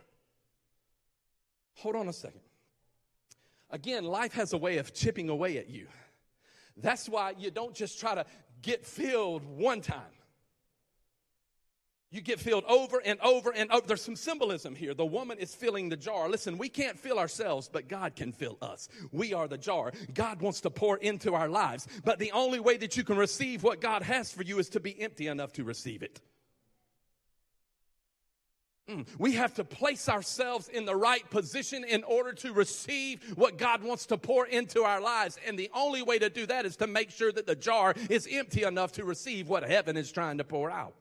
[1.78, 2.40] Hold on a second.
[3.70, 5.86] Again, life has a way of chipping away at you.
[6.76, 8.24] That's why you don't just try to
[8.60, 10.02] get filled one time.
[12.10, 13.86] You get filled over and over and over.
[13.86, 14.92] There's some symbolism here.
[14.92, 16.28] The woman is filling the jar.
[16.28, 18.90] Listen, we can't fill ourselves, but God can fill us.
[19.12, 19.92] We are the jar.
[20.12, 21.88] God wants to pour into our lives.
[22.04, 24.80] But the only way that you can receive what God has for you is to
[24.80, 26.20] be empty enough to receive it.
[28.90, 29.06] Mm.
[29.18, 33.82] We have to place ourselves in the right position in order to receive what God
[33.82, 35.38] wants to pour into our lives.
[35.46, 38.28] And the only way to do that is to make sure that the jar is
[38.30, 40.94] empty enough to receive what heaven is trying to pour out.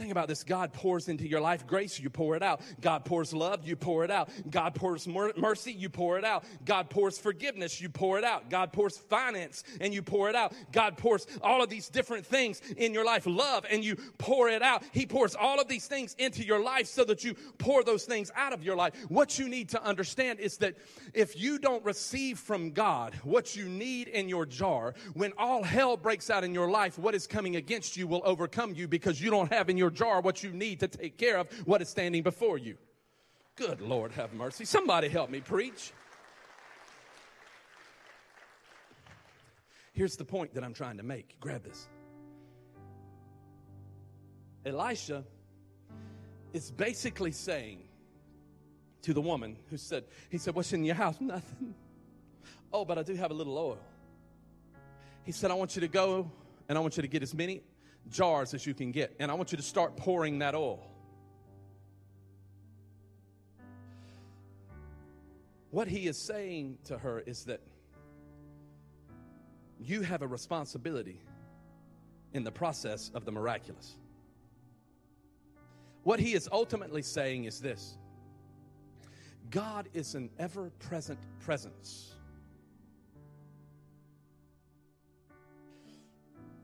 [0.00, 0.44] Think about this.
[0.44, 2.62] God pours into your life grace, you pour it out.
[2.80, 4.30] God pours love, you pour it out.
[4.48, 6.42] God pours mercy, you pour it out.
[6.64, 8.48] God pours forgiveness, you pour it out.
[8.48, 10.54] God pours finance, and you pour it out.
[10.72, 14.62] God pours all of these different things in your life, love, and you pour it
[14.62, 14.82] out.
[14.90, 18.32] He pours all of these things into your life so that you pour those things
[18.34, 18.94] out of your life.
[19.10, 20.76] What you need to understand is that
[21.12, 25.98] if you don't receive from God what you need in your jar, when all hell
[25.98, 29.30] breaks out in your life, what is coming against you will overcome you because you
[29.30, 31.88] don't have in your your jar what you need to take care of what is
[31.88, 32.76] standing before you.
[33.56, 34.64] Good Lord, have mercy.
[34.64, 35.92] Somebody help me preach.
[39.92, 41.38] Here's the point that I'm trying to make.
[41.40, 41.88] Grab this.
[44.64, 45.24] Elisha
[46.52, 47.82] is basically saying
[49.02, 51.16] to the woman who said, He said, What's in your house?
[51.20, 51.74] Nothing.
[52.72, 53.78] Oh, but I do have a little oil.
[55.24, 56.30] He said, I want you to go
[56.68, 57.62] and I want you to get as many
[58.08, 60.86] jars as you can get, and I want you to start pouring that oil.
[65.70, 67.60] What he is saying to her is that
[69.78, 71.20] you have a responsibility
[72.32, 73.96] in the process of the miraculous.
[76.02, 77.96] What he is ultimately saying is this
[79.50, 82.14] God is an ever present presence.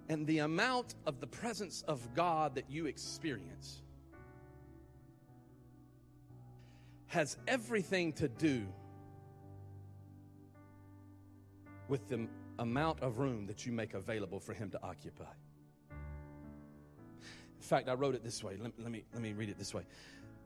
[0.08, 3.82] And the amount of the presence of God that you experience
[7.06, 8.66] has everything to do
[11.88, 12.26] with the
[12.58, 15.24] amount of room that you make available for Him to occupy.
[15.90, 18.56] In fact, I wrote it this way.
[18.60, 19.82] Let, let, me, let me read it this way.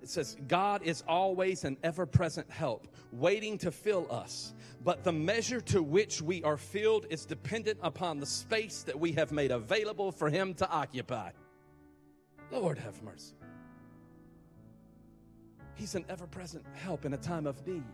[0.03, 4.55] It says, God is always an ever present help, waiting to fill us.
[4.83, 9.13] But the measure to which we are filled is dependent upon the space that we
[9.13, 11.33] have made available for Him to occupy.
[12.51, 13.35] Lord have mercy.
[15.75, 17.85] He's an ever present help in a time of need.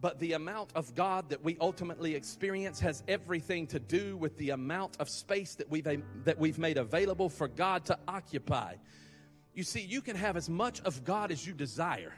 [0.00, 4.50] But the amount of God that we ultimately experience has everything to do with the
[4.50, 5.86] amount of space that we've,
[6.24, 8.74] that we've made available for God to occupy.
[9.54, 12.12] You see, you can have as much of God as you desire.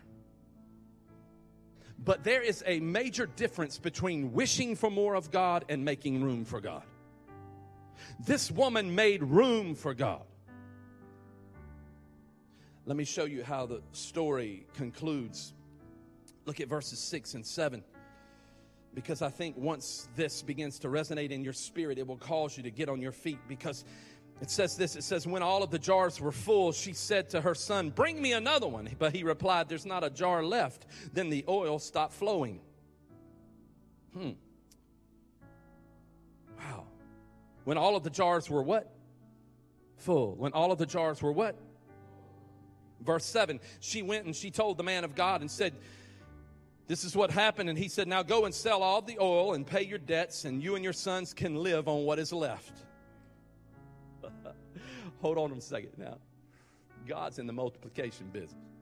[1.98, 6.44] But there is a major difference between wishing for more of God and making room
[6.44, 6.84] for God.
[8.20, 10.22] This woman made room for God.
[12.84, 15.54] Let me show you how the story concludes
[16.46, 17.82] Look at verses 6 and 7.
[18.94, 22.62] Because I think once this begins to resonate in your spirit, it will cause you
[22.62, 23.40] to get on your feet.
[23.48, 23.84] Because
[24.40, 27.40] it says this it says, When all of the jars were full, she said to
[27.40, 28.88] her son, Bring me another one.
[28.98, 30.86] But he replied, There's not a jar left.
[31.12, 32.60] Then the oil stopped flowing.
[34.12, 34.32] Hmm.
[36.58, 36.84] Wow.
[37.64, 38.92] When all of the jars were what?
[39.98, 40.34] Full.
[40.36, 41.56] When all of the jars were what?
[43.00, 45.72] Verse 7 She went and she told the man of God and said,
[46.88, 47.68] this is what happened.
[47.68, 50.62] And he said, Now go and sell all the oil and pay your debts, and
[50.62, 52.85] you and your sons can live on what is left.
[55.20, 56.18] Hold on a second now.
[57.06, 58.75] God's in the multiplication business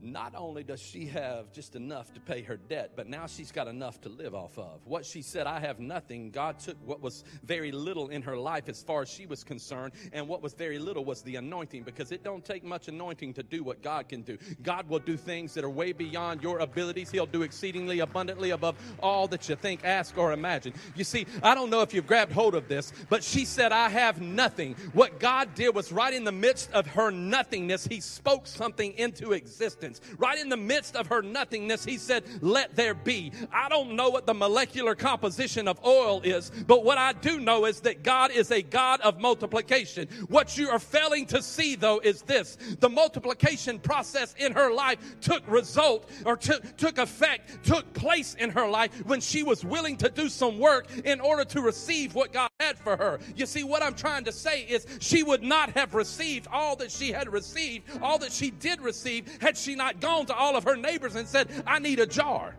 [0.00, 3.68] not only does she have just enough to pay her debt, but now she's got
[3.68, 4.80] enough to live off of.
[4.84, 8.68] What she said, I have nothing, God took what was very little in her life
[8.68, 12.12] as far as she was concerned, and what was very little was the anointing because
[12.12, 14.38] it don't take much anointing to do what God can do.
[14.62, 17.10] God will do things that are way beyond your abilities.
[17.10, 20.74] He'll do exceedingly abundantly above all that you think, ask, or imagine.
[20.94, 23.88] You see, I don't know if you've grabbed hold of this, but she said, I
[23.88, 24.74] have nothing.
[24.92, 29.32] What God did was right in the midst of her nothingness, He spoke something into
[29.32, 29.87] existence.
[30.18, 33.32] Right in the midst of her nothingness, he said, Let there be.
[33.52, 37.64] I don't know what the molecular composition of oil is, but what I do know
[37.66, 40.08] is that God is a God of multiplication.
[40.28, 44.98] What you are failing to see, though, is this the multiplication process in her life
[45.20, 49.96] took result or took, took effect, took place in her life when she was willing
[49.98, 53.18] to do some work in order to receive what God had for her.
[53.36, 56.90] You see, what I'm trying to say is she would not have received all that
[56.90, 60.64] she had received, all that she did receive, had she not gone to all of
[60.64, 62.54] her neighbors and said, I need a jar.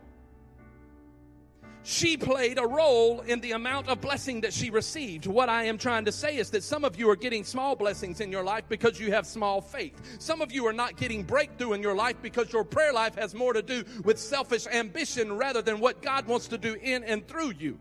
[1.83, 5.25] She played a role in the amount of blessing that she received.
[5.25, 8.19] What I am trying to say is that some of you are getting small blessings
[8.19, 9.99] in your life because you have small faith.
[10.19, 13.33] Some of you are not getting breakthrough in your life because your prayer life has
[13.33, 17.25] more to do with selfish ambition rather than what God wants to do in and
[17.27, 17.79] through you.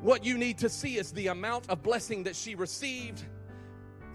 [0.00, 3.22] What you need to see is the amount of blessing that she received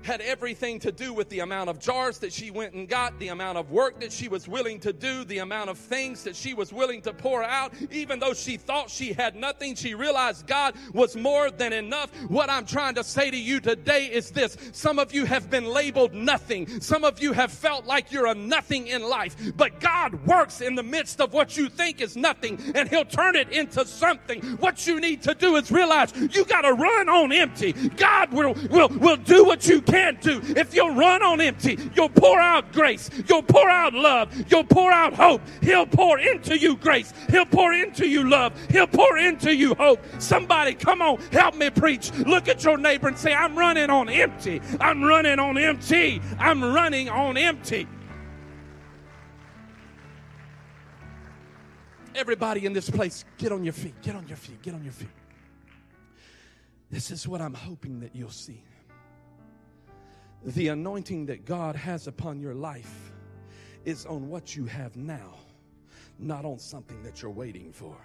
[0.04, 3.28] had everything to do with the amount of jars that she went and got, the
[3.28, 6.54] amount of work that she was willing to do, the amount of things that she
[6.54, 7.74] was willing to pour out.
[7.92, 12.10] Even though she thought she had nothing, she realized God was more than enough.
[12.30, 15.66] What I'm trying to say to you today is this some of you have been
[15.66, 20.26] labeled nothing, some of you have felt like you're a nothing in life, but God
[20.26, 23.86] works in the midst of what you think is nothing and He'll turn it into
[23.86, 24.42] something.
[24.58, 27.74] What you need to do is realize you got to run on empty.
[27.74, 30.42] God will, will, will do what you can do.
[30.44, 34.92] If you'll run on empty, you'll pour out grace, you'll pour out love, you'll pour
[34.92, 35.42] out hope.
[35.62, 40.00] He'll pour into you grace, He'll pour into you love, He'll pour into you hope.
[40.20, 42.12] Somebody, come on, help me preach.
[42.14, 44.62] Look at your neighbor and say, I'm running on empty.
[44.80, 46.22] I'm running on empty.
[46.40, 47.88] I'm running on empty.
[52.16, 54.94] Everybody in this place, get on your feet, get on your feet, get on your
[54.94, 55.08] feet.
[56.90, 58.64] This is what I'm hoping that you'll see.
[60.46, 63.12] The anointing that God has upon your life
[63.86, 65.36] is on what you have now,
[66.20, 67.96] not on something that you're waiting for.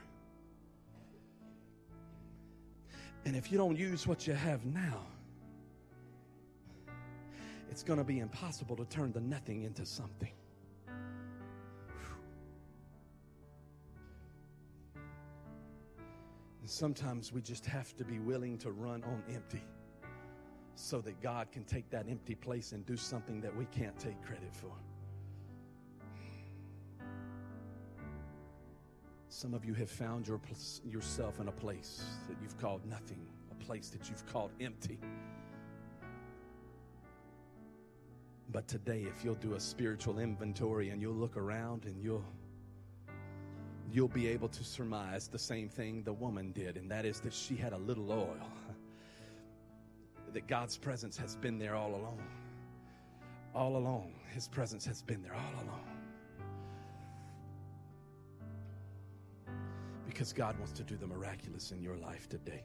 [3.25, 5.01] And if you don't use what you have now,
[7.71, 10.33] it's going to be impossible to turn the nothing into something.
[16.61, 19.63] And sometimes we just have to be willing to run on empty
[20.75, 24.21] so that God can take that empty place and do something that we can't take
[24.23, 24.73] credit for.
[29.29, 30.41] Some of you have found your,
[30.85, 34.99] yourself in a place that you've called nothing, a place that you've called empty.
[38.51, 42.25] But today, if you'll do a spiritual inventory and you'll look around and you'll
[43.91, 47.33] you'll be able to surmise the same thing the woman did, and that is that
[47.33, 48.37] she had a little oil.
[50.33, 52.23] That God's presence has been there all along.
[53.55, 54.15] All along.
[54.33, 55.87] His presence has been there all along.
[60.07, 62.65] Because God wants to do the miraculous in your life today.